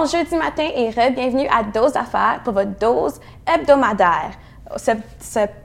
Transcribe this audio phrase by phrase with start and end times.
[0.00, 4.30] Bon jeudi matin et bienvenue à Dose d'affaires pour votre dose hebdomadaire.
[4.78, 4.92] Ce,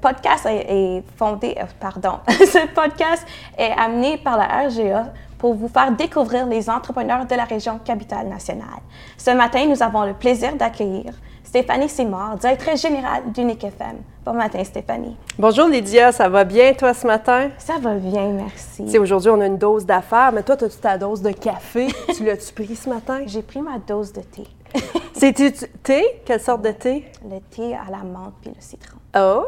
[0.02, 3.26] podcast est, est fondé, euh, pardon, ce podcast
[3.58, 8.28] est amené par la RGA pour vous faire découvrir les entrepreneurs de la région capitale
[8.28, 8.82] nationale.
[9.18, 14.02] Ce matin, nous avons le plaisir d'accueillir Stéphanie Simard, directrice générale d'Unique FM.
[14.26, 15.16] Bon matin, Stéphanie.
[15.38, 17.52] Bonjour Lydia, ça va bien toi ce matin?
[17.60, 18.84] Ça va bien, merci.
[18.86, 21.88] Tu sais, aujourd'hui, on a une dose d'affaires, mais toi, as-tu ta dose de café?
[22.18, 23.20] tu l'as-tu pris ce matin?
[23.28, 24.44] J'ai pris ma dose de thé.
[25.14, 25.52] C'est-tu
[25.84, 26.22] thé?
[26.26, 27.06] Quelle sorte de thé?
[27.24, 28.98] Le thé à la menthe puis le citron.
[29.18, 29.46] Oh,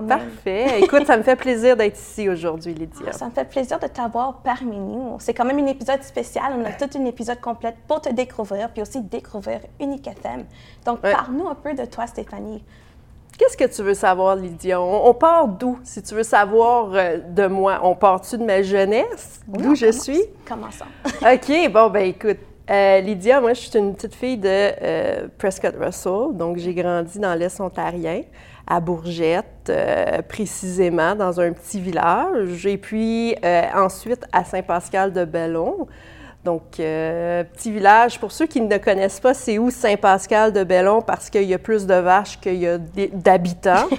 [0.00, 0.80] Ouais, parfait.
[0.80, 3.12] Écoute, ça me fait plaisir d'être ici aujourd'hui, Lydia.
[3.12, 5.16] Ça me fait plaisir de t'avoir parmi nous.
[5.18, 6.54] C'est quand même un épisode spécial.
[6.56, 10.44] On a tout un épisode complet pour te découvrir, puis aussi découvrir Unique FM.
[10.86, 11.12] Donc, Ouais.
[11.12, 12.62] parle-nous un peu de toi, Stéphanie.
[13.38, 14.80] Qu'est-ce que tu veux savoir, Lydia?
[14.80, 17.80] On, on part d'où, si tu veux savoir euh, de moi?
[17.82, 20.02] On part-tu de ma jeunesse, d'où je commence.
[20.02, 20.22] suis?
[20.46, 20.84] Commençons.
[21.06, 22.38] OK, bon, ben écoute,
[22.70, 27.18] euh, Lydia, moi, je suis une petite fille de euh, Prescott Russell, donc j'ai grandi
[27.18, 28.22] dans l'Est ontarien,
[28.66, 29.72] à Bourgette,
[30.28, 33.34] précisément, dans un petit village, et puis
[33.74, 35.88] ensuite à Saint-Pascal de Bellon.
[36.44, 41.00] Donc, euh, petit village, pour ceux qui ne connaissent pas, c'est où Saint-Pascal de Bellon?
[41.00, 43.88] Parce qu'il y a plus de vaches qu'il y a d'habitants.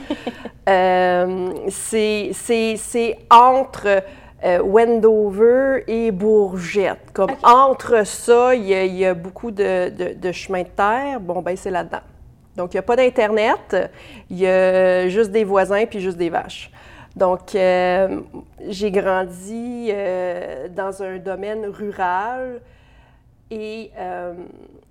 [0.69, 4.01] Euh, c'est- entre
[4.45, 7.11] euh, Wendover et Bourgette.
[7.11, 10.67] Comme entre ça, il y, a, il y a beaucoup de, de, de chemins de
[10.69, 11.19] terre.
[11.19, 11.99] Bon, ben c'est là-dedans.
[12.55, 13.75] Donc, il n'y a pas d'Internet,
[14.29, 16.71] il y a juste des voisins puis juste des vaches.
[17.15, 18.21] Donc, euh,
[18.67, 22.59] j'ai grandi euh, dans un domaine rural
[23.51, 24.33] et euh,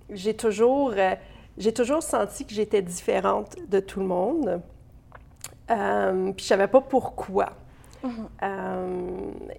[0.09, 0.93] j'ai toujours,
[1.75, 4.61] toujours senti que j'étais différente de tout le monde.
[5.67, 5.75] Puis
[6.37, 7.49] je savais pas pourquoi.
[8.41, 9.07] Euh,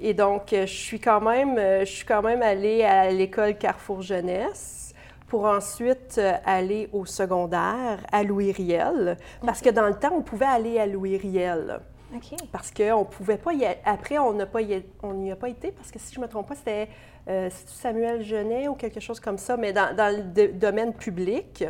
[0.00, 4.94] et donc, je suis quand même, je suis quand même allée à l'école Carrefour Jeunesse
[5.28, 10.46] pour ensuite aller au secondaire à Louis Riel, parce que dans le temps, on pouvait
[10.46, 11.16] aller à Louis
[12.20, 12.40] Riel.
[12.40, 12.48] OK.
[12.52, 13.78] Parce qu'on pouvait pas y aller.
[13.84, 14.84] Après, on n'a pas y...
[15.02, 16.88] on n'y a pas été parce que si je me trompe pas, c'était
[17.28, 21.64] euh, Samuel Genet ou quelque chose comme ça, mais dans, dans le do- domaine public,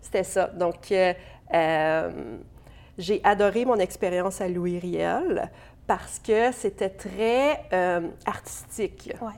[0.00, 0.46] c'était ça.
[0.48, 1.12] Donc, euh,
[1.52, 2.36] euh,
[2.98, 5.50] j'ai adoré mon expérience à Louis Riel
[5.86, 7.60] parce que c'était très
[8.24, 9.12] artistique.
[9.20, 9.32] Ouais.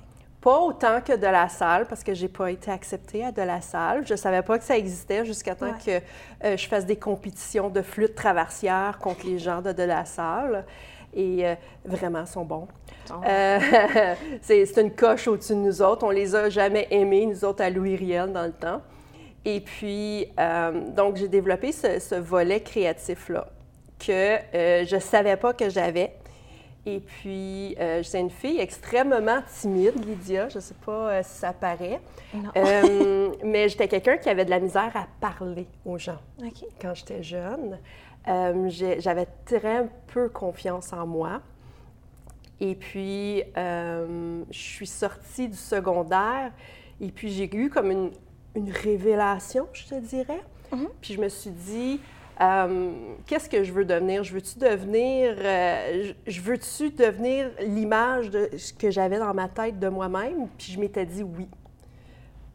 [0.47, 3.61] Pas autant que de la salle, parce que j'ai pas été acceptée à de la
[3.61, 4.07] salle.
[4.07, 5.73] Je savais pas que ça existait jusqu'à temps Ouais.
[5.85, 10.05] que euh, je fasse des compétitions de flûte traversière contre les gens de de la
[10.05, 10.65] salle.
[11.13, 12.69] Et euh, vraiment, ils sont bons.
[13.11, 13.15] Oh.
[13.27, 13.59] Euh,
[14.41, 16.07] c'est c'est une coche au-dessus de nous autres.
[16.07, 18.83] On les a jamais aimés, nous autres, à Louis Riel dans le temps.
[19.45, 23.49] Et puis, euh, donc, j'ai développé ce, ce volet créatif-là
[23.99, 24.37] que
[24.85, 26.13] je savais pas que j'avais.
[26.89, 30.49] Et puis, euh, c'est une fille extrêmement timide, Lydia.
[30.49, 32.01] Je ne sais pas euh, si ça paraît.
[32.57, 36.21] Euh, mais j'étais quelqu'un qui avait de la misère à parler aux gens
[36.81, 37.81] quand j'étais jeune.
[38.29, 41.43] Euh, J'avais très peu confiance en moi.
[42.61, 46.53] Et puis, je suis sortie du secondaire
[47.01, 48.11] et puis j'ai eu comme une,
[48.55, 50.41] une révélation, je te dirais.
[50.73, 50.89] Mhm.
[51.01, 52.01] Puis je me suis dit,
[52.41, 52.93] euh,
[53.27, 54.23] qu'est-ce que je veux devenir?
[54.23, 59.89] Je veux-tu devenir, euh, veux-tu devenir l'image de ce que j'avais dans ma tête de
[59.89, 60.49] moi-même?
[60.59, 61.49] Puis je m'étais dit oui.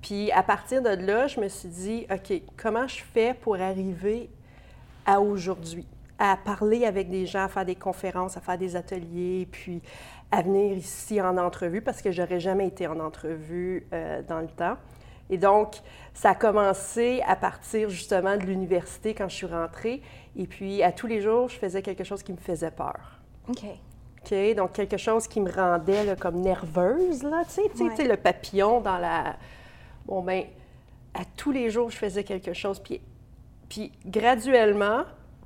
[0.01, 4.29] Puis à partir de là, je me suis dit, OK, comment je fais pour arriver
[5.05, 5.87] à aujourd'hui,
[6.17, 9.81] à parler avec des gens, à faire des conférences, à faire des ateliers, puis
[10.31, 14.47] à venir ici en entrevue, parce que j'aurais jamais été en entrevue euh, dans le
[14.47, 14.77] temps.
[15.31, 15.77] Et donc,
[16.13, 20.01] ça a commencé à partir justement de l'université quand je suis rentrée.
[20.35, 23.19] Et puis, à tous les jours, je faisais quelque chose qui me faisait peur.
[23.49, 23.63] OK.
[24.23, 24.55] OK?
[24.55, 28.07] Donc, quelque chose qui me rendait là, comme nerveuse, là, tu sais, tu sais, Ouais.
[28.09, 29.37] le papillon dans la...
[30.05, 30.43] Bon, ben
[31.13, 32.79] à tous les jours, je faisais quelque chose.
[32.79, 33.01] Puis,
[33.69, 35.03] puis graduellement,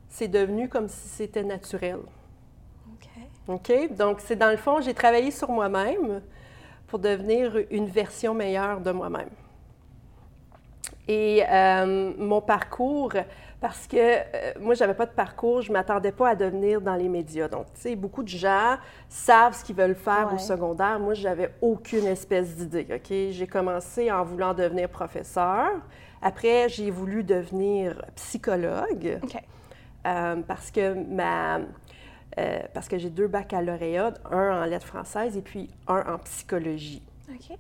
[0.09, 1.99] c'est devenu comme si c'était naturel.
[2.91, 3.09] OK.
[3.47, 3.95] OK?
[3.95, 6.21] Donc, c'est dans le fond, j'ai travaillé sur moi-même
[6.87, 9.29] pour devenir une version meilleure de moi-même.
[11.07, 13.13] Et euh, mon parcours,
[13.61, 17.09] parce que euh, moi, j'avais pas de parcours, je m'attendais pas à devenir dans les
[17.09, 17.47] médias.
[17.47, 20.35] Donc, tu sais, beaucoup de gens savent ce qu'ils veulent faire Ouais.
[20.35, 20.99] au secondaire.
[20.99, 22.87] Moi, j'avais aucune espèce d'idée.
[22.93, 23.13] OK?
[23.31, 25.67] J'ai commencé en voulant devenir professeur.
[26.21, 29.19] Après, j'ai voulu devenir psychologue.
[30.07, 31.59] Euh, parce que ma
[32.37, 37.01] euh, parce que j'ai deux baccalauréats, un en lettres françaises et puis un en psychologie.
[37.29, 37.57] OK.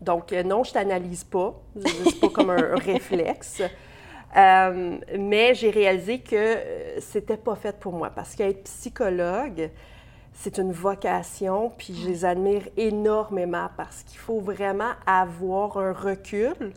[0.00, 1.54] Donc euh, non, je t'analyse pas,
[2.04, 3.62] c'est pas comme un, réflexe.
[4.36, 9.70] Euh, mais j'ai réalisé que euh, c'était pas fait pour moi parce qu'être psychologue,
[10.34, 16.72] c'est une vocation, puis je les admire énormément parce qu'il faut vraiment avoir un recul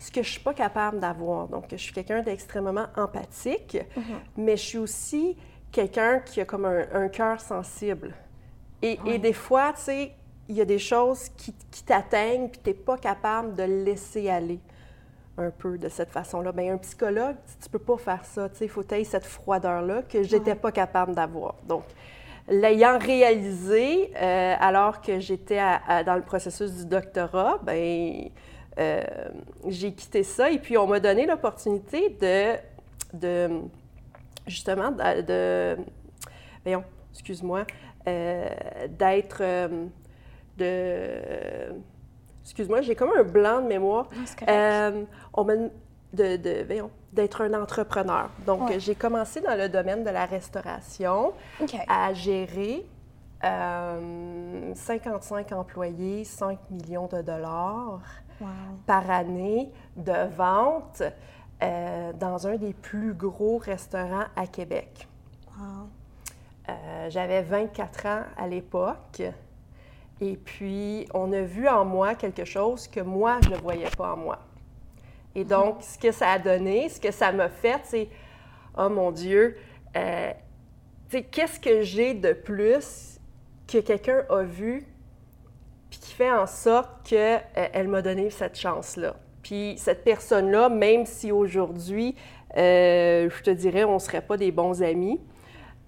[0.00, 1.46] ce que je suis pas capable d'avoir.
[1.48, 4.02] Donc, je suis quelqu'un d'extrêmement empathique, Mhm.
[4.36, 5.36] mais je suis aussi
[5.72, 8.12] quelqu'un qui a comme un, un cœur sensible.
[8.82, 10.12] Et, et des fois, tu sais,
[10.48, 14.28] il y a des choses qui, qui t'atteignent, puis tu n'es pas capable de laisser
[14.28, 14.60] aller
[15.36, 16.52] un peu de cette façon-là.
[16.52, 18.48] Bien, un psychologue, tu- tu peux pas faire ça.
[18.50, 21.56] Tu sais, il faut tailler cette froideur-là que j'étais pas capable d'avoir.
[21.66, 21.84] Donc,
[22.48, 25.60] l'ayant réalisé, euh, alors que j'étais
[26.06, 28.28] dans le processus du doctorat, ben
[28.78, 29.02] euh,
[29.68, 32.56] j'ai quitté ça et puis on m'a donné l'opportunité de,
[33.18, 33.60] de
[34.46, 35.76] justement, de, de-
[36.64, 37.64] voyons, excuse-moi,
[38.06, 38.48] euh,
[38.88, 39.86] d'être, euh,
[40.56, 41.74] de,
[42.42, 44.08] excuse-moi, j'ai comme un blanc de mémoire.
[44.48, 48.30] Euh, on m'a de, de- voyons, d'être un entrepreneur.
[48.46, 48.78] Donc, Ouais.
[48.80, 51.32] j'ai commencé dans le domaine de la restauration
[51.88, 52.86] à gérer
[53.44, 58.00] euh, 55 employés, 5 millions de dollars
[58.40, 58.48] Wow.
[58.84, 61.02] par année de vente
[61.62, 65.06] euh, dans un des plus gros restaurants à Québec.
[65.56, 65.86] Wow.
[66.68, 69.22] Euh, J'avais 24 ans à l'époque.
[70.20, 74.12] Et puis, on a vu en moi quelque chose que moi, je ne voyais pas
[74.12, 74.38] en moi.
[75.34, 78.08] Et donc, ce que ça a donné, ce que ça m'a fait, c'est
[78.76, 79.56] Oh mon Dieu,
[79.96, 80.32] euh,
[81.10, 83.20] qu'est-ce que j'ai de plus
[83.66, 84.86] que quelqu'un a vu,
[85.90, 89.16] puis qui fait en sorte qu'elle m'a donné cette chance-là.
[89.42, 92.16] Puis cette personne-là, même si aujourd'hui,
[92.56, 95.20] euh, je te dirais, on ne serait pas des bons amis,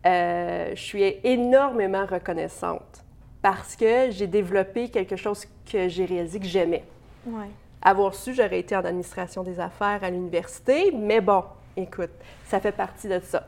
[0.07, 3.06] euh, je suis énormément reconnaissante
[3.49, 6.83] parce que j'ai développé quelque chose que j'ai réalisé que j'aimais.
[7.25, 7.47] Ouais.
[7.81, 11.45] Avoir su, j'aurais été en administration des affaires à l'université, mais bon,
[11.77, 12.11] écoute,
[12.49, 13.47] ça fait partie de ça.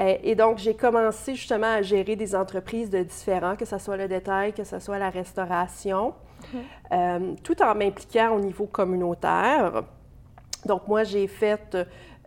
[0.00, 3.96] Euh, et donc, j'ai commencé justement à gérer des entreprises de différents, que ce soit
[3.96, 6.14] le détail, que ce soit la restauration,
[6.90, 9.84] euh, tout en m'impliquant au niveau communautaire.
[10.66, 11.76] Donc, moi, j'ai fait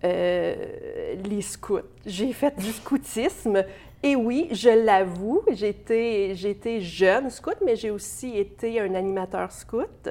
[0.05, 3.65] euh, les scouts, j'ai fait du scoutisme.
[4.03, 10.09] Et oui, je l'avoue, j'étais, j'étais jeune scout, mais j'ai aussi été un animateur scout.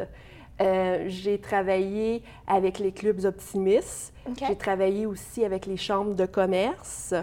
[0.61, 4.13] Euh, j'ai travaillé avec les clubs optimistes.
[4.47, 7.15] J'ai travaillé aussi avec les chambres de commerce.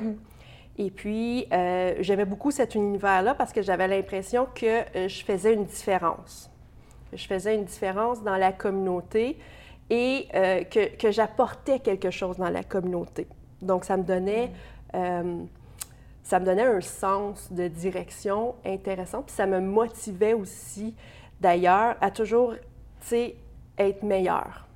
[0.78, 5.54] Et puis, euh, j'aimais beaucoup cet univers-là parce que j'avais l'impression que euh, je faisais
[5.54, 6.52] une différence.
[7.14, 9.38] Je faisais une différence dans la communauté
[9.90, 13.28] et euh, que, que j'apportais quelque chose dans la communauté.
[13.62, 14.52] Donc, ça me donnait,
[14.94, 15.44] euh,
[16.28, 19.22] ça me donnait un sens de direction intéressant.
[19.22, 20.94] Puis ça me motivait aussi,
[21.40, 23.36] d'ailleurs, à toujours, tu sais,
[23.78, 24.68] être meilleur.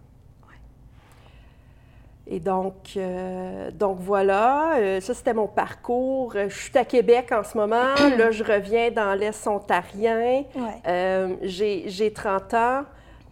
[2.26, 6.32] Et donc, euh, donc voilà, euh, ça c'était mon parcours.
[6.38, 7.96] Euh, Je suis à Québec en ce moment.
[8.18, 10.46] Là, je reviens dans l'Est ontarien.
[10.56, 10.82] Ouais.
[10.88, 12.84] Euh, j'ai 30 ans.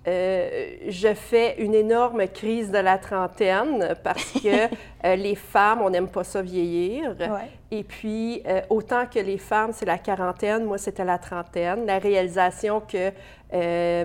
[0.08, 4.66] Euh, je fais une énorme crise de la trentaine parce que
[5.06, 7.16] euh, les femmes, on n'aime pas ça vieillir.
[7.20, 7.50] Ouais.
[7.70, 11.86] Et puis, euh, autant que les femmes, c'est la quarantaine, moi, c'était la trentaine.
[11.86, 13.12] La réalisation que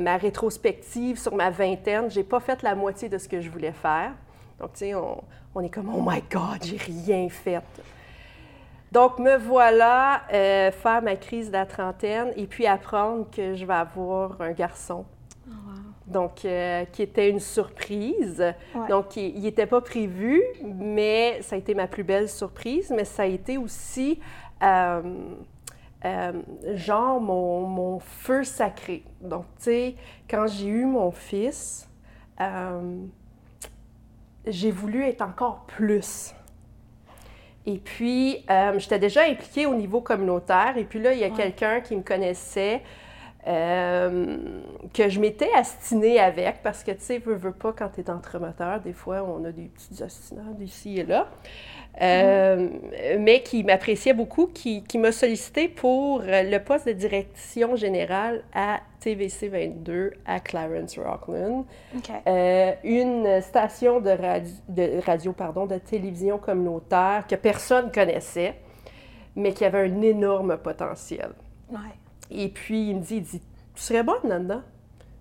[0.00, 3.72] ma rétrospective sur ma vingtaine, j'ai pas fait la moitié de ce que je voulais
[3.72, 4.12] faire.
[4.58, 5.22] Donc, tu sais, on,
[5.54, 7.62] on est comme, oh my God, j'ai rien fait.
[8.94, 13.66] Donc, me voilà euh, faire ma crise de la trentaine et puis apprendre que je
[13.66, 15.04] vais avoir un garçon.
[16.06, 18.40] Donc, euh, qui était une surprise.
[18.74, 18.88] Ouais.
[18.88, 23.22] Donc, il n'était pas prévu, mais ça a été ma plus belle surprise, mais ça
[23.22, 24.20] a été aussi,
[24.62, 25.02] euh,
[26.04, 26.32] euh,
[26.74, 29.02] genre, mon, mon feu sacré.
[29.22, 29.94] Donc, tu sais,
[30.28, 31.88] quand j'ai eu mon fils,
[34.46, 36.34] j'ai voulu être encore plus.
[37.66, 38.44] Et puis,
[38.76, 40.76] j'étais déjà impliquée au niveau communautaire.
[40.76, 41.32] Et puis là, il y a Ouais.
[41.34, 42.82] quelqu'un qui me connaissait,
[43.46, 44.36] euh,
[44.94, 48.10] que je m'étais astinée avec, parce que, tu sais, veux, veux pas, quand tu es
[48.10, 51.28] entremoteur, des fois, on a des petites astinades ici et là.
[52.00, 52.68] Euh,
[53.20, 58.80] Mais qui m'appréciait beaucoup, qui, qui m'a sollicité pour le poste de direction générale à
[59.00, 61.66] TVC 22 à Clarence Rockland.
[62.26, 64.10] Euh, une station de
[65.04, 68.54] radio, pardon, de télévision communautaire que personne connaissait,
[69.36, 71.30] mais qui avait un énorme potentiel.
[71.70, 71.78] Ouais.
[72.30, 73.40] Et puis, il me dit, il dit,
[73.74, 74.62] tu serais bonne là-dedans?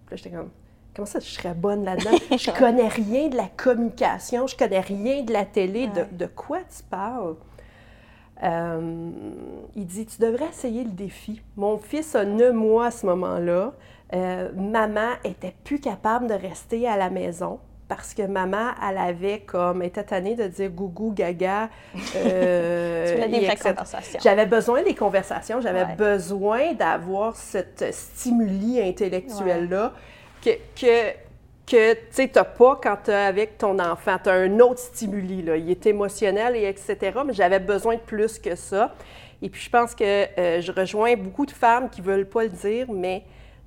[0.06, 0.50] Puis là, j'étais comme,
[0.96, 2.12] comment ça, je serais bonne là-dedans?
[2.38, 6.06] je connais rien de la communication, je connais rien de la télé, Ouais.
[6.12, 7.36] de, de quoi tu parles?
[8.44, 9.10] Euh,
[9.76, 11.42] il dit, tu devrais essayer le défi.
[11.56, 13.74] Mon fils a 9 mois à ce moment-là.
[14.14, 19.40] Euh, maman était plus capable de rester à la maison parce que maman, elle avait
[19.40, 21.70] comme, elle était tannée de dire gougou, gaga.
[22.16, 24.20] euh, Tu voulais des vraies conversations.
[24.24, 25.96] J'avais besoin des conversations, j'avais Ouais.
[25.96, 29.94] besoin d'avoir cette stimuli intellectuel-là
[30.44, 31.24] que, que
[31.66, 34.18] que tu n'as pas quand tu es avec ton enfant.
[34.22, 35.56] Tu as un autre stimuli, là.
[35.56, 36.98] il est émotionnel et etc.
[37.26, 38.94] Mais j'avais besoin de plus que ça.
[39.42, 42.44] Et puis je pense que euh, je rejoins beaucoup de femmes qui ne veulent pas
[42.44, 43.24] le dire, mais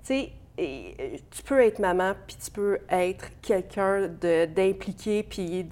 [0.07, 5.67] tu sais, tu peux être maman, puis tu peux être quelqu'un d'impliqué, puis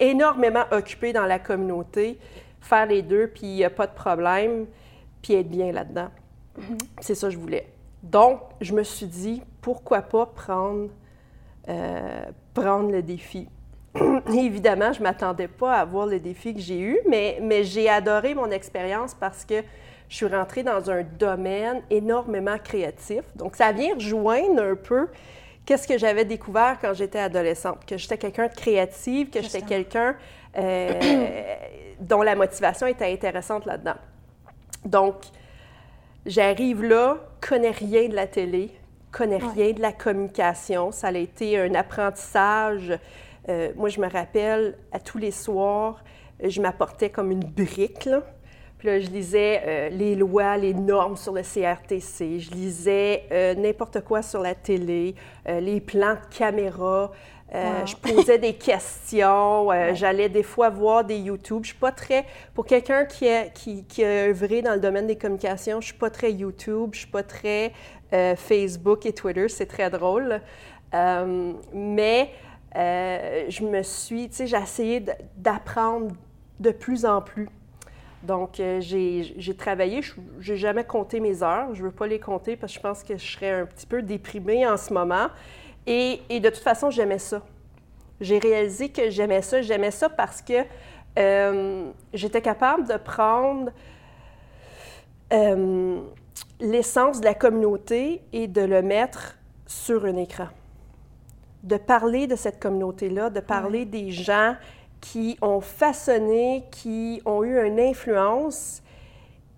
[0.00, 2.18] énormément occupé dans la communauté,
[2.60, 4.66] faire les deux, puis il n'y a pas de problème,
[5.22, 6.08] puis être bien là-dedans.
[6.58, 6.78] Mm-hmm.
[7.00, 7.68] C'est ça que je voulais.
[8.02, 10.88] Donc, je me suis dit, pourquoi pas prendre
[11.68, 12.24] euh,
[12.54, 13.48] prendre le défi.
[14.34, 17.88] Évidemment, je ne m'attendais pas à avoir le défi que j'ai eu, mais, mais j'ai
[17.88, 19.62] adoré mon expérience parce que
[20.12, 23.22] je suis rentrée dans un domaine énormément créatif.
[23.34, 25.08] Donc, ça vient rejoindre un peu
[25.64, 30.14] qu'est-ce que j'avais découvert quand j'étais adolescente, que j'étais quelqu'un de créatif, que j'étais quelqu'un
[30.58, 31.40] euh,
[32.00, 33.94] dont la motivation était intéressante là-dedans.
[34.84, 35.14] Donc,
[36.26, 38.70] j'arrive là, connais rien de la télé,
[39.12, 40.92] connais rien de la communication.
[40.92, 42.98] Ça a été un apprentissage.
[43.48, 46.04] Euh, moi, je me rappelle, à tous les soirs,
[46.44, 48.04] je m'apportais comme une brique.
[48.04, 48.20] Là.
[48.82, 52.40] Puis là, je lisais euh, les lois, les normes sur le CRTC.
[52.40, 55.14] Je lisais euh, n'importe quoi sur la télé,
[55.46, 57.12] les plans de caméra.
[57.52, 59.68] Je posais des questions.
[59.94, 61.60] J'allais des fois voir des YouTube.
[61.62, 62.24] Je suis pas très...
[62.54, 66.10] Pour quelqu'un qui, qui, qui a œuvré dans le domaine des communications, je suis pas
[66.10, 66.90] très YouTube.
[66.94, 67.72] Je suis pas très
[68.12, 70.40] euh, Facebook et Twitter, c'est très drôle.
[70.92, 72.30] Euh, mais
[72.76, 75.02] euh, je me suis, tu sais, j'ai essayé
[75.36, 76.14] d'apprendre
[76.60, 77.48] de plus en plus.
[78.22, 82.56] Donc, j'ai travaillé, je n'ai jamais compté mes heures, je ne veux pas les compter
[82.56, 85.26] parce que je pense que je serais un petit peu déprimée en ce moment.
[85.86, 87.42] Et, et de toute façon, j'aimais ça.
[88.20, 89.62] J'ai réalisé que j'aimais ça.
[89.62, 90.64] J'aimais ça parce que
[92.14, 93.72] j'étais capable de prendre
[96.60, 99.36] l'essence de la communauté et de le mettre
[99.66, 100.48] sur un écran.
[101.64, 104.54] De parler de cette communauté-là, de parler des gens
[105.02, 108.82] qui ont façonné, qui ont eu une influence,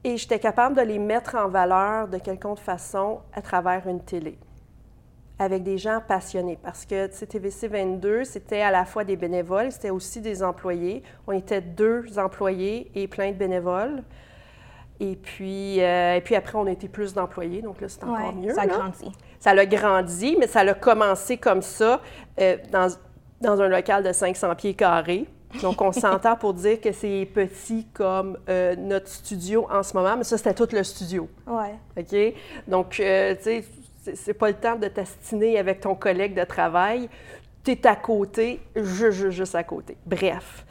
[0.02, 4.36] et j'étais capable de les mettre en valeur de quelconque façon à travers une télé,
[5.38, 6.58] avec des gens passionnés.
[6.60, 11.02] Parce que TVC 22, c'était à la fois des bénévoles, c'était aussi des employés.
[11.26, 14.02] On était deux employés et plein de bénévoles.
[15.00, 18.54] Et puis, euh, et puis après, on été plus d'employés, donc là, c'est encore mieux.
[18.54, 19.12] Ça a grandi.
[19.40, 22.00] Ça a grandi, mais ça a commencé comme ça
[22.40, 22.88] euh, dans,
[23.40, 25.26] dans, un local de 500 pieds carrés.
[25.62, 30.16] Donc, on s'entend pour dire que c'est petit comme euh, notre studio en ce moment,
[30.16, 31.28] mais ça, c'était tout le studio.
[31.46, 31.68] Oui.
[31.96, 32.34] OK?
[32.68, 33.64] Donc, tu sais,
[34.14, 37.08] c'est pas le temps de t'astiner avec ton collègue de travail.
[37.62, 39.96] Tu es à côté, juste, juste à côté.
[40.04, 40.64] Bref.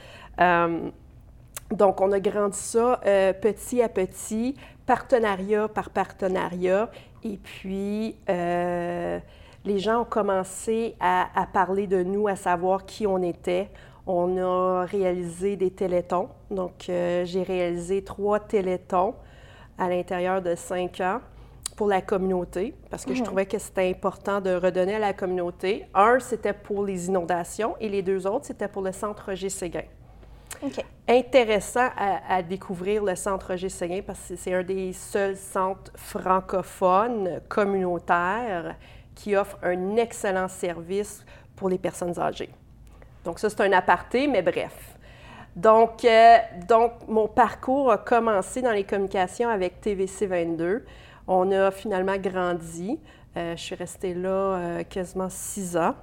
[1.74, 6.90] Donc, on a grandi ça euh, petit à petit, partenariat par partenariat.
[7.24, 9.20] Et puis, euh,
[9.66, 13.70] les gens ont commencé à, parler de nous, à savoir qui on était.
[14.06, 16.30] On a réalisé des télétons.
[16.52, 19.16] Donc, euh, j'ai réalisé trois télétons
[19.78, 21.20] à l'intérieur de cinq ans
[21.76, 23.26] pour la communauté, parce que je mhm.
[23.26, 25.86] trouvais que c'était important de redonner à la communauté.
[25.96, 29.86] Un, c'était pour les inondations et les deux autres, c'était pour le centre Roger Séguin
[31.08, 37.42] intéressant à, découvrir le Centre Roger Seguin parce que c'est un des seuls centres francophones
[37.50, 38.76] communautaires
[39.16, 41.24] qui offre un excellent service
[41.56, 42.50] pour les personnes âgées.
[43.24, 44.94] Donc ça, c'est un aparté, mais bref.
[45.56, 46.38] Donc, euh,
[46.68, 50.84] donc, mon parcours a commencé dans les communications avec TVC 22.
[51.28, 53.00] On a finalement grandi.
[53.38, 55.96] Euh, je suis restée là euh, quasiment six ans.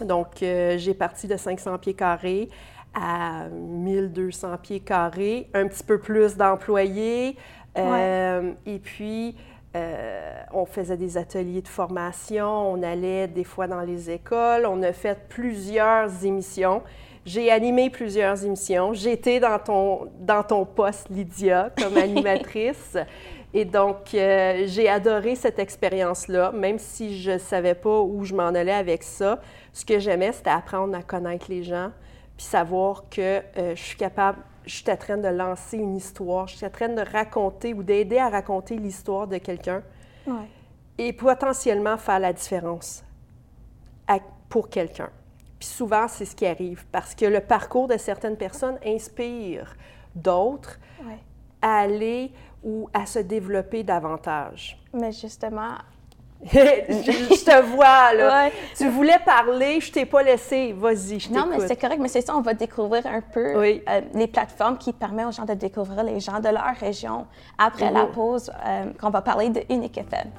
[0.00, 2.48] Donc, j'ai parti de 500 pieds carrés
[2.94, 7.36] à 1200 pieds carrés, un petit peu plus d'employés.
[7.76, 9.36] Et puis,
[9.74, 14.82] euh, on faisait des ateliers de formation, on allait des fois dans les écoles, on
[14.82, 16.82] a fait plusieurs émissions.
[17.26, 18.92] J'ai animé plusieurs émissions.
[18.92, 22.96] J'étais dans ton, dans ton poste, Lydia, comme animatrice.
[23.54, 28.34] Et donc, euh, j'ai adoré cette expérience-là, même si je ne savais pas où je
[28.34, 29.40] m'en allais avec ça.
[29.72, 31.90] Ce que j'aimais, c'était apprendre à connaître les gens,
[32.36, 33.20] puis savoir que
[33.56, 36.70] euh, je suis capable, je suis en train de lancer une histoire, je suis en
[36.70, 39.82] train de raconter ou d'aider à raconter l'histoire de quelqu'un
[40.98, 43.04] et potentiellement faire la différence
[44.48, 45.10] pour quelqu'un.
[45.58, 49.74] Puis souvent, c'est ce qui arrive parce que le parcours de certaines personnes inspire
[50.14, 50.78] d'autres
[51.60, 52.30] à aller
[52.62, 54.80] ou à se développer davantage.
[54.92, 55.72] Mais justement,
[56.52, 58.50] je, te vois, là.
[58.76, 60.74] Tu voulais parler, je t'ai pas laissé.
[60.76, 61.30] Vas-y, je.
[61.30, 64.76] Non, mais c'est correct, mais c'est ça, on va découvrir un peu euh, les plateformes
[64.76, 67.26] qui permettent aux gens de découvrir les gens de leur région
[67.56, 68.12] après la mhm.
[68.12, 70.30] pause, euh, qu'on va parler de Unique FM.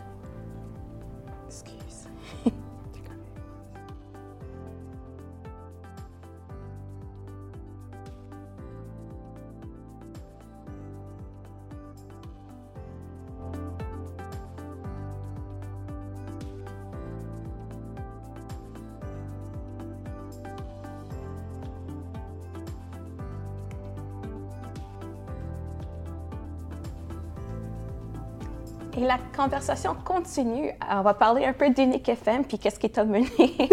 [29.45, 30.71] Conversation continue.
[30.89, 33.27] On va parler un peu d'Unique FM, puis qu'est-ce qui t'a mené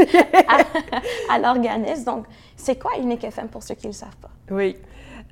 [1.31, 2.05] à, l'organisme.
[2.05, 2.26] Donc,
[2.57, 4.31] c'est quoi Unique FM pour ceux qui ne le savent pas?
[4.50, 4.76] Oui.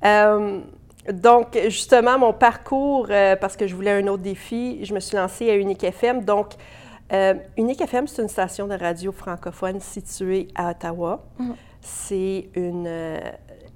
[0.04, 0.60] Euh,
[1.12, 5.16] donc, justement, mon parcours, euh, parce que je voulais un autre défi, je me suis
[5.16, 6.24] lancée à Unique FM.
[6.24, 6.54] Donc,
[7.12, 11.22] euh, Unique FM, c'est une station de radio francophone située à Ottawa.
[11.38, 11.54] Mm-hmm.
[11.82, 12.86] C'est une.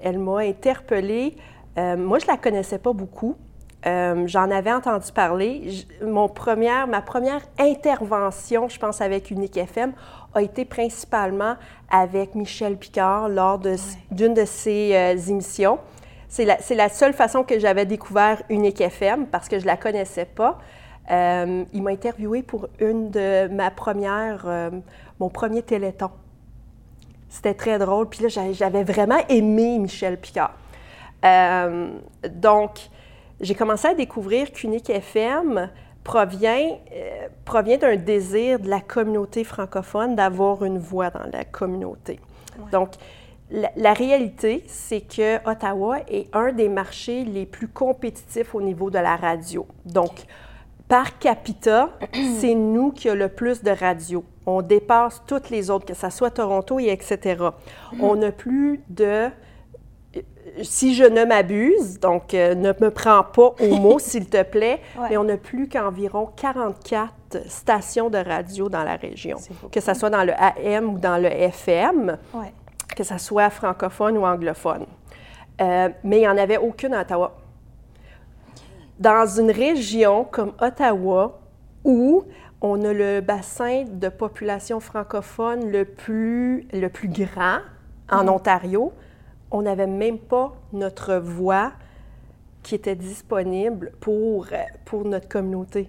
[0.00, 1.36] elle m'a interpellée.
[1.76, 3.36] moi, je la connaissais pas beaucoup.
[3.86, 5.86] Euh, j'en avais entendu parler.
[6.02, 9.92] mon première, ma première intervention, je pense, avec Unique FM,
[10.34, 11.56] a été principalement
[11.90, 15.78] avec Michel Picard lors d'une de, ses euh, émissions.
[16.28, 19.76] C'est la, la, seule façon que j'avais découvert Unique FM parce que je ne la
[19.76, 20.58] connaissais pas.
[21.10, 24.46] Euh, il m'a interviewé pour une de ma première,
[25.20, 26.10] mon premier téléthon.
[27.28, 28.08] C'était très drôle.
[28.08, 30.54] Puis là, j'avais vraiment aimé Michel Picard.
[32.30, 32.88] donc,
[33.40, 35.70] j'ai commencé à découvrir qu'Unique FM
[36.04, 42.20] provient, euh, provient d'un désir de la communauté francophone d'avoir une voix dans la communauté.
[42.70, 42.90] Donc,
[43.50, 48.98] la, réalité, c'est que Ottawa est un des marchés les plus compétitifs au niveau de
[48.98, 49.66] la radio.
[49.84, 50.24] Donc,
[50.88, 51.90] par capita,
[52.38, 54.24] c'est nous qui avons le plus de radio.
[54.46, 57.44] On dépasse toutes les autres, que ce soit Toronto et etc.
[58.00, 59.28] On n'a plus de
[60.62, 64.80] si je ne m'abuse, donc euh, ne me prends pas au mot, s'il te plaît,
[65.08, 67.12] mais on n'a plus qu'environ 44
[67.48, 69.38] stations de radio dans la région,
[69.72, 72.18] que ce soit dans le AM ou dans le FM,
[72.96, 74.86] que ce soit francophone ou anglophone.
[75.60, 77.36] Euh, mais il n'y en avait aucune à Ottawa.
[78.98, 81.40] Dans une région comme Ottawa,
[81.84, 82.24] où
[82.60, 87.58] on a le bassin de population francophone le plus, le plus grand
[88.10, 88.28] en mm-hmm.
[88.30, 88.92] Ontario,
[89.54, 91.70] on n'avait même pas notre voix
[92.64, 95.88] qui était disponible pour, euh, pour notre communauté.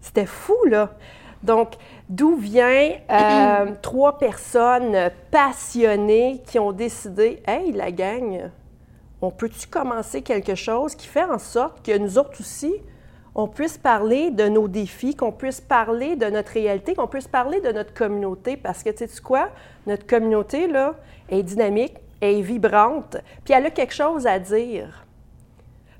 [0.00, 0.92] C'était fou, là.
[1.42, 1.72] Donc,
[2.08, 8.48] d'où vient euh, trois personnes passionnées qui ont décidé, hey, la gang,
[9.20, 12.74] on peut-tu commencer quelque chose qui fait en sorte que nous autres aussi,
[13.34, 17.60] on puisse parler de nos défis, qu'on puisse parler de notre réalité, qu'on puisse parler
[17.60, 18.56] de notre communauté?
[18.56, 19.48] Parce que, tu sais quoi,
[19.88, 20.94] notre communauté, là,
[21.28, 25.06] est dynamique, est vibrante, puis elle a quelque chose à dire.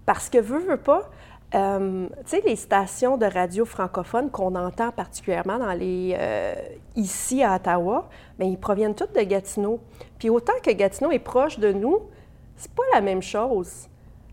[0.06, 1.10] Parce que, veut, veut pas,
[1.54, 6.54] euh, tu sais, les stations de radio francophones qu'on entend particulièrement dans les, euh,
[6.94, 9.80] ici à Ottawa, bien, ils proviennent toutes de Gatineau.
[10.18, 11.98] Puis autant que Gatineau est proche de nous,
[12.56, 13.88] c'est pas la même chose.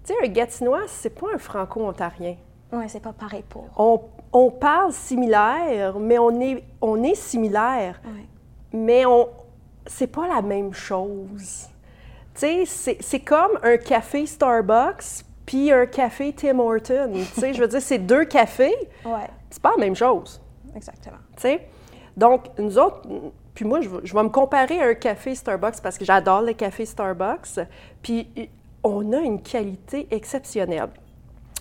[0.06, 2.36] Tu sais, un Gatinois, c'est pas un franco-ontarien.
[2.72, 3.66] Oui, c'est pas pareil pour.
[3.78, 8.02] On, on, parle similaire, mais on est, on est similaire.
[8.74, 9.30] Mais on,
[9.86, 11.70] c'est pas la même chose.
[12.38, 17.14] Tu sais, c'est comme un café Starbucks puis un café Tim Hortons.
[17.14, 18.76] Tu sais, je veux dire, c'est deux cafés.
[19.06, 19.28] Ouais.
[19.50, 20.42] C'est pas la même chose.
[20.76, 21.18] Exactement.
[21.36, 21.68] Tu sais?
[22.16, 23.02] Donc, nous autres,
[23.54, 26.86] puis moi, je, vais me comparer à un café Starbucks parce que j'adore le café
[26.86, 27.60] Starbucks.
[28.02, 28.28] Puis
[28.84, 30.90] on a une qualité exceptionnelle.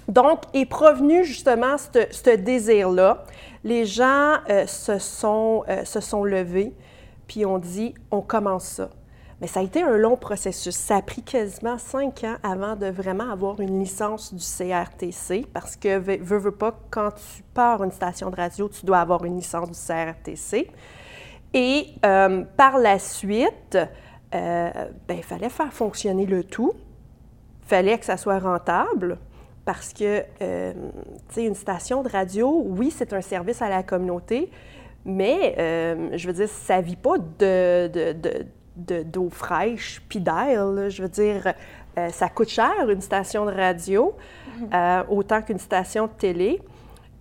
[0.09, 3.25] Donc, est provenu justement ce désir-là.
[3.65, 6.73] Les gens euh, se, sont, euh, se sont levés,
[7.27, 8.91] puis on dit, on commence ça.
[9.41, 10.75] Mais ça a été un long processus.
[10.75, 15.77] Ça a pris quasiment cinq ans avant de vraiment avoir une licence du CRTC, parce
[15.77, 19.37] que, veux, veux pas, quand tu pars une station de radio, tu dois avoir une
[19.37, 20.71] licence du CRTC.
[21.53, 23.79] Et euh, par la suite,
[24.35, 24.71] euh,
[25.07, 26.73] ben, il fallait faire fonctionner le tout.
[27.65, 29.19] Il fallait que ça soit rentable
[29.67, 30.73] parce que, euh,
[31.29, 34.51] tu sais, une station de radio, oui, c'est un service à la communauté,
[35.05, 35.55] mais,
[36.17, 38.47] je veux dire, ça ne vit pas de, de
[38.77, 40.91] d'eau fraîche puis d'air.
[40.91, 41.55] Je veux dire,
[41.99, 44.15] euh, ça coûte cher une station de radio,
[44.59, 44.71] mhm.
[44.75, 46.61] euh, autant qu'une station de télé.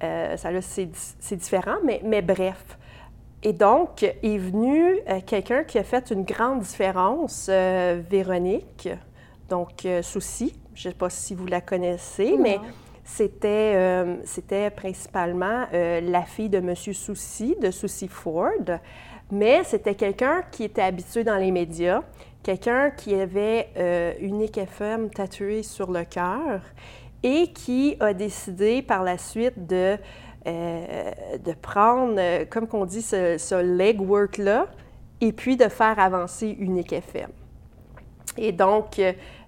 [0.04, 2.78] Euh, ça, c'est différent, mais, mais, bref.
[3.42, 8.90] Et donc, est venu quelqu'un qui a fait une grande différence, Véronique,
[9.48, 10.60] donc Souci.
[10.74, 12.60] Je ne sais pas si vous la connaissez, mais
[13.04, 16.76] c'était, c'était principalement la fille de M.
[16.76, 18.80] Souci, de Souci Ford.
[19.32, 22.02] Mais c'était quelqu'un qui était habitué dans les médias,
[22.44, 26.62] quelqu'un qui avait euh, Unique FM tatoué sur le cœur
[27.24, 29.98] et qui a décidé par la suite de,
[30.46, 31.12] euh,
[31.44, 34.68] de prendre, euh, comme qu'on dit, ce, legwork-là
[35.22, 37.32] et puis de faire avancer Unique FM.
[38.38, 39.02] Et donc,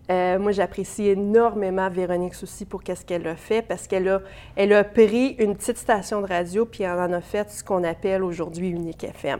[0.10, 4.22] moi, j'apprécie énormément Véronique Soucy pour qu'est-ce qu'elle a fait parce qu'elle a,
[4.56, 7.84] elle a pris une petite station de radio puis elle en a fait ce qu'on
[7.84, 9.40] appelle aujourd'hui Unique FM.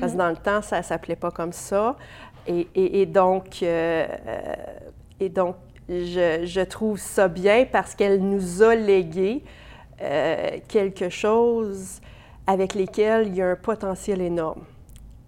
[0.00, 1.96] Parce que dans le temps, ça ne s'appelait pas comme ça.
[2.48, 4.06] Et, donc, euh,
[5.18, 5.56] et donc
[5.88, 9.42] je, trouve ça bien parce qu'elle nous a légué
[10.00, 12.00] euh, quelque chose
[12.46, 14.62] avec lesquels il y a un potentiel énorme.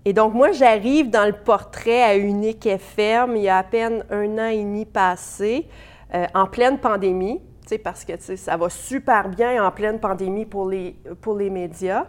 [0.05, 4.05] Et donc, moi, j'arrive dans le portrait à Unique FM il y a à peine
[4.11, 5.67] un an et demi passé,
[6.15, 7.41] euh, en pleine pandémie,
[7.85, 12.07] parce que ça va super bien en pleine pandémie pour les, pour les médias.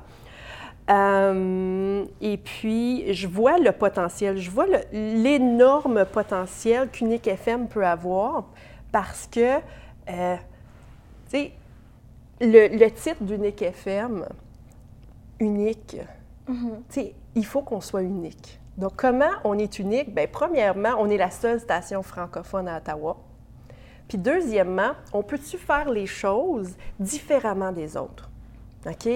[0.89, 8.45] Euh, et puis, je vois le potentiel, je vois l'énorme potentiel qu'Unique FM peut avoir
[8.91, 9.57] parce que,
[10.09, 10.35] euh,
[11.29, 11.51] tu sais,
[12.41, 14.25] le, le, titre d'Unique FM,
[15.39, 15.97] unique,
[16.49, 16.75] mm-hmm.
[16.89, 18.59] tu sais, il faut qu'on soit unique.
[18.77, 20.15] Donc, comment on est unique?
[20.15, 23.17] Bien, premièrement, on est la seule station francophone à Ottawa.
[24.07, 28.29] Puis, deuxièmement, on peut-tu faire les choses différemment des autres?
[28.87, 29.07] OK?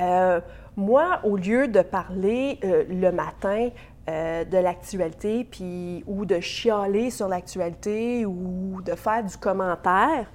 [0.00, 0.40] Euh,
[0.76, 3.70] moi, au lieu de parler euh, le matin
[4.08, 10.30] euh, de l'actualité, puis ou de chialer sur l'actualité ou de faire du commentaire,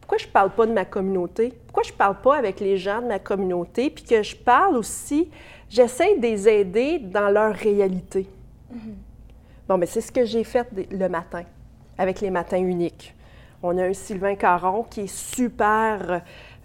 [0.00, 1.52] pourquoi je ne parle pas de ma communauté?
[1.66, 3.90] Pourquoi je ne parle pas avec les gens de ma communauté?
[3.90, 5.30] Puis que je parle aussi,
[5.68, 8.28] j'essaie de les aider dans leur réalité?
[8.72, 8.94] Mm-hmm.
[9.68, 11.44] Bon, mais c'est ce que j'ai fait le matin,
[11.98, 13.14] avec les matins uniques.
[13.62, 16.22] On a un Sylvain Caron qui est super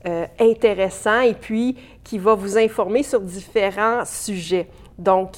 [0.08, 4.68] euh, intéressant et puis qui va vous informer sur différents sujets.
[4.98, 5.38] Donc,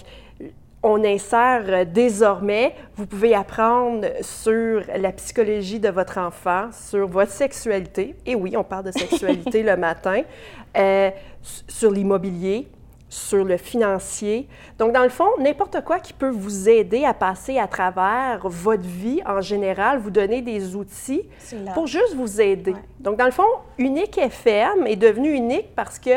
[0.81, 7.31] on insère euh, désormais, vous pouvez apprendre sur la psychologie de votre enfant, sur votre
[7.31, 8.15] sexualité.
[8.25, 10.21] Et oui, on parle de sexualité le matin,
[10.77, 11.09] euh,
[11.67, 12.67] sur l'immobilier,
[13.09, 14.47] sur le financier.
[14.77, 18.87] Donc, dans le fond, n'importe quoi qui peut vous aider à passer à travers votre
[18.87, 21.23] vie en général, vous donner des outils
[21.73, 22.75] pour juste vous aider.
[22.99, 26.11] Donc, dans le fond, Unique FM est devenu unique parce que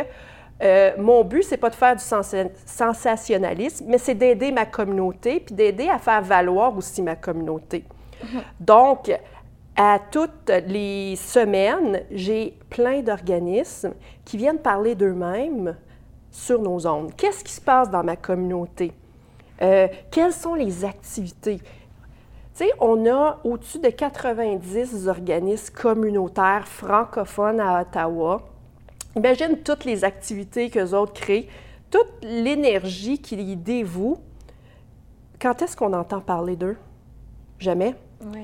[0.63, 2.05] euh, mon but, c'est pas de faire du
[2.67, 7.85] sensationnalisme, mais c'est d'aider ma communauté, puis d'aider à faire valoir aussi ma communauté.
[8.23, 8.41] Mhm.
[8.61, 9.11] Donc,
[9.75, 15.75] à toutes les semaines, j'ai plein d'organismes qui viennent parler d'eux-mêmes
[16.33, 17.15] sur nos ondes.
[17.17, 18.93] Qu'est-ce qui se passe dans ma communauté?
[19.61, 21.59] Euh, quelles sont les activités?
[21.59, 28.43] Tu sais, on a au-dessus de 90 organismes communautaires francophones à Ottawa
[29.17, 31.49] Imagine toutes les activités que autres créent,
[31.91, 34.19] toute l'énergie qu'ils y dévouent.
[35.41, 36.77] Quand est-ce qu'on entend parler d'eux?
[37.59, 37.95] Jamais.
[38.23, 38.41] Oui.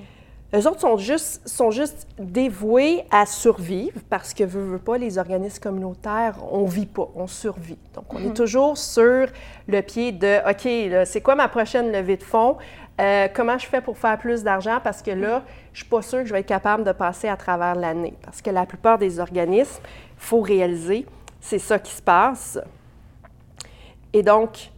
[0.55, 5.19] Eux autres sont juste, sont juste dévoués à survivre parce que, veut, veut pas, les
[5.19, 7.77] organismes communautaires, on vit pas, on survit.
[7.95, 8.35] Donc, on est mhm.
[8.35, 9.27] toujours sur
[9.67, 12.57] le pied de OK, c'est quoi ma prochaine levée de fonds?
[12.99, 14.81] Euh, comment je fais pour faire plus d'argent?
[14.83, 15.43] Parce que là,
[15.75, 18.15] je suis pas sûre que je vais être capable de passer à travers l'année.
[18.23, 21.05] Parce que la plupart des organismes, il faut réaliser,
[21.41, 22.59] c'est ça qui se passe.
[24.15, 24.71] Et donc,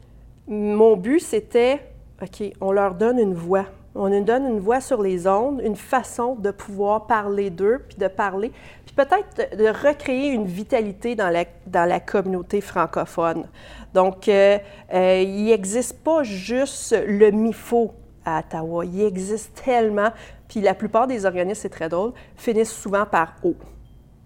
[0.49, 1.81] mon but, c'était,
[2.21, 3.67] OK, on leur donne une voix.
[3.95, 7.97] On nous donne une voix sur les ondes, une façon de pouvoir parler d'eux, puis
[7.99, 8.53] de parler,
[8.87, 13.47] puis peut-être de, recréer une vitalité dans la, dans la communauté francophone.
[13.93, 14.59] Donc, euh,
[14.95, 17.93] euh, il n'existe pas juste le MIFO
[18.25, 18.85] à Ottawa.
[18.85, 20.11] Il existe tellement,
[20.47, 23.55] puis la plupart des organismes, c'est très drôle, finissent souvent par O.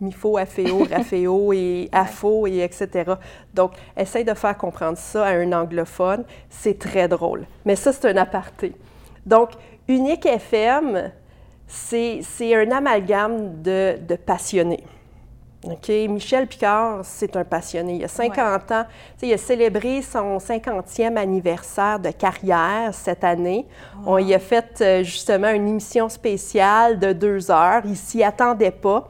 [0.02, 3.12] MIFO, AFEO, RAFEO et AFO et etc.
[3.54, 7.46] Donc, essaye de faire comprendre ça à un anglophone, c'est très drôle.
[7.64, 8.74] Mais ça, c'est un aparté.
[9.26, 9.50] Donc,
[9.88, 11.10] Unique FM,
[11.66, 14.84] c'est un amalgame de, de passionnés.
[15.66, 15.88] OK?
[16.08, 17.96] Michel Picard, c'est un passionné.
[17.96, 18.84] Il a 50 ans.
[19.22, 23.66] Il a célébré son 50e anniversaire de carrière cette année.
[24.04, 27.82] On y a fait euh, justement une émission spéciale de deux heures.
[27.86, 29.08] Il s'y attendait pas.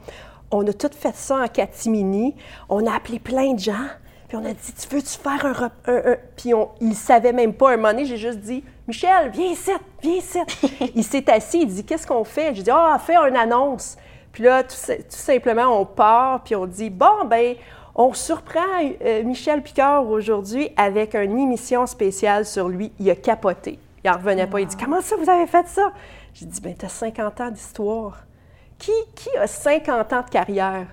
[0.51, 2.35] On a tout fait ça en catimini.
[2.69, 3.87] On a appelé plein de gens.
[4.29, 7.53] Puis on a dit, tu veux-tu faire un, un, Puis on, il ne savait même
[7.53, 7.73] pas.
[7.73, 9.71] Un moment donné, j'ai juste dit, Michel, viens ici,
[10.01, 10.39] viens ici.
[10.95, 12.53] il s'est assis, il dit, qu'est-ce qu'on fait?
[12.53, 13.97] J'ai dit, ah, fais une annonce.
[14.31, 14.75] Puis là, tout,
[15.09, 17.55] simplement, on part, puis on dit, bon, ben
[17.95, 18.59] on surprend
[19.01, 22.91] euh, Michel Picard aujourd'hui avec une émission spéciale sur lui.
[22.99, 23.79] Il a capoté.
[24.03, 24.59] Il n'en revenait pas.
[24.59, 25.91] Il dit, comment ça, vous avez fait ça?
[26.33, 28.23] J'ai dit, ben tu as 50 ans d'histoire.
[28.77, 30.87] Qui, qui a 50 ans de carrière?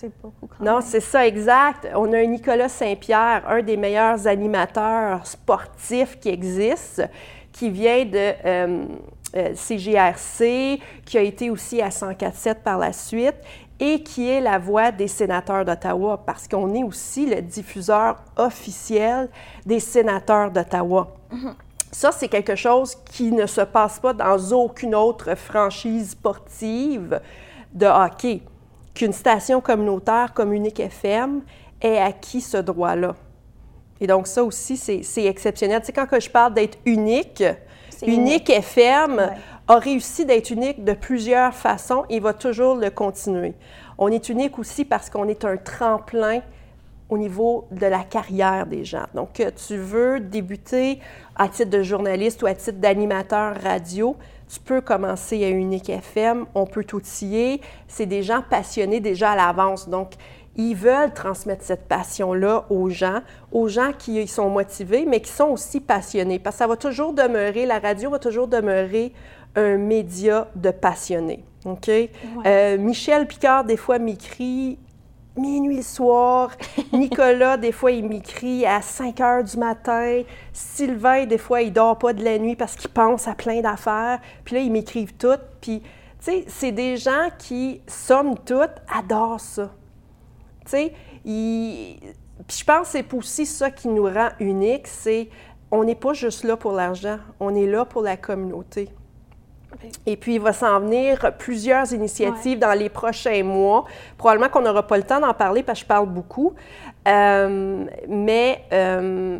[0.00, 0.48] C'est beaucoup.
[0.60, 1.88] non, c'est ça, exact.
[1.96, 7.02] On a un Nicolas Saint-Pierre, un des meilleurs animateurs sportifs qui existent,
[7.50, 8.84] qui vient de euh,
[9.34, 13.34] euh, CGRC, qui a été aussi à 104.7 par la suite
[13.80, 19.28] et qui est la voix des sénateurs d'Ottawa, parce qu'on est aussi le diffuseur officiel
[19.66, 21.08] des sénateurs d'Ottawa.
[21.32, 21.54] Mm-hmm.
[21.90, 27.20] Ça, c'est quelque chose qui ne se passe pas dans aucune autre franchise sportive
[27.72, 28.42] de hockey.
[28.98, 31.42] Qu'une station communautaire comme Unique FM
[31.80, 33.14] ait acquis ce droit-là.
[34.00, 35.78] Et donc, ça aussi, c'est exceptionnel.
[35.80, 37.44] Tu sais, quand je parle d'être unique,
[38.04, 39.30] Unique FM
[39.68, 43.54] a réussi d'être unique de plusieurs façons et va toujours le continuer.
[43.98, 46.40] On est unique aussi parce qu'on est un tremplin
[47.08, 49.06] au niveau de la carrière des gens.
[49.14, 50.98] Donc, que tu veux débuter
[51.36, 54.16] à titre de journaliste ou à titre d'animateur radio,
[54.48, 57.60] tu peux commencer à Unique FM, on peut t'outiller.
[57.86, 59.88] C'est des gens passionnés déjà à l'avance.
[59.88, 60.12] Donc,
[60.56, 63.20] ils veulent transmettre cette passion-là aux gens,
[63.52, 66.38] aux gens qui sont motivés, mais qui sont aussi passionnés.
[66.38, 69.12] Parce que ça va toujours demeurer, la radio va toujours demeurer
[69.54, 71.44] un média de passionnés.
[71.64, 71.90] OK?
[72.46, 74.78] Euh, Michel Picard, des fois, m'écrit
[75.38, 76.50] minuit le soir.
[76.92, 80.22] Nicolas, des fois, il m'écrit à 5 heures du matin.
[80.52, 84.20] Sylvain, des fois, il dort pas de la nuit parce qu'il pense à plein d'affaires.
[84.44, 85.40] Puis là, ils m'écrivent toutes.
[85.60, 85.88] Puis, tu
[86.20, 89.70] sais, c'est des gens qui, somme toute, adorent ça.
[90.64, 90.92] Tu sais,
[91.24, 92.00] puis
[92.58, 95.28] je pense que c'est aussi ça qui nous rend uniques, c'est
[95.70, 98.88] on n'est pas juste là pour l'argent, on est là pour la communauté.
[100.06, 103.84] Et puis, il va s'en venir plusieurs initiatives dans les prochains mois.
[104.16, 106.54] Probablement qu'on n'aura pas le temps d'en parler parce que je parle beaucoup.
[107.06, 109.38] Euh, mais euh,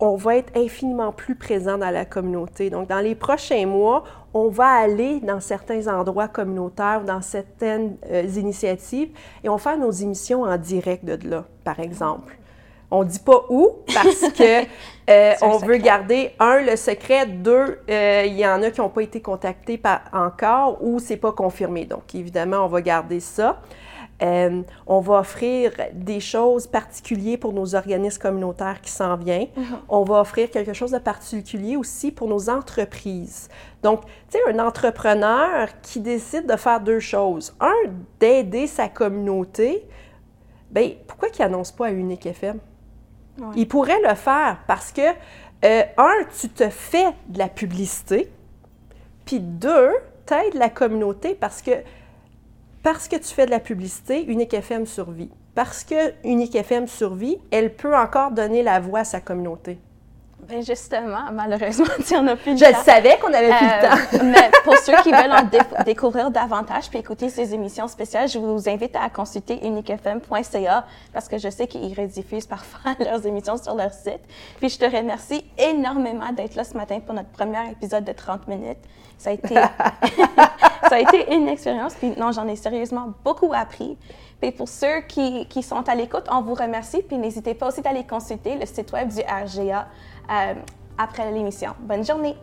[0.00, 2.70] on va être infiniment plus présent dans la communauté.
[2.70, 8.22] Donc, dans les prochains mois, on va aller dans certains endroits communautaires, dans certaines euh,
[8.22, 9.10] initiatives,
[9.44, 12.36] et on va faire nos émissions en direct de là, par exemple.
[12.90, 14.64] On ne dit pas où parce que
[15.10, 18.88] euh, on veut garder, un, le secret, deux, euh, il y en a qui n'ont
[18.88, 21.84] pas été contactés par, encore ou c'est pas confirmé.
[21.84, 23.60] Donc, évidemment, on va garder ça.
[24.22, 29.48] Euh, on va offrir des choses particulières pour nos organismes communautaires qui s'en viennent.
[29.56, 29.78] Uh-huh.
[29.88, 33.48] On va offrir quelque chose de particulier aussi pour nos entreprises.
[33.82, 37.54] Donc, tu sais, un entrepreneur qui décide de faire deux choses.
[37.60, 37.72] Un,
[38.18, 39.86] d'aider sa communauté.
[40.70, 42.58] Bien, pourquoi il n'annonce pas à Unique FM?
[43.56, 45.02] Il pourrait le faire parce que,
[45.64, 48.30] euh, un, tu te fais de la publicité,
[49.24, 49.90] puis deux,
[50.26, 51.72] tu aides la communauté parce que,
[52.82, 55.30] parce que tu fais de la publicité, Unique FM survit.
[55.54, 59.78] Parce que Unique FM survit, elle peut encore donner la voix à sa communauté.
[60.50, 61.86] Bien justement, malheureusement,
[62.16, 64.24] on n'a plus le Je savais qu'on avait plus le euh, temps.
[64.24, 68.68] mais pour ceux qui veulent en découvrir davantage puis écouter ces émissions spéciales, je vous
[68.68, 73.92] invite à consulter uniquefm.ca parce que je sais qu'ils rediffusent parfois leurs émissions sur leur
[73.92, 74.20] site.
[74.58, 78.48] Puis je te remercie énormément d'être là ce matin pour notre premier épisode de 30
[78.48, 78.78] minutes.
[79.18, 81.94] Ça a été, ça a été une expérience.
[81.94, 83.96] Puis non, j'en ai sérieusement beaucoup appris.
[84.40, 87.02] Puis pour ceux qui, qui sont à l'écoute, on vous remercie.
[87.02, 89.88] Puis n'hésitez pas aussi d'aller consulter le site web du RGA
[90.30, 90.54] euh,
[90.98, 91.74] après l'émission.
[91.80, 92.36] Bonne journée!